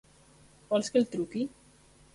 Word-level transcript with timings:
Vols 0.71 0.91
que 0.95 0.99
el 1.03 1.07
truqui? 1.15 1.47